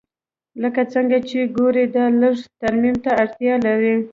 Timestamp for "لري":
3.65-3.95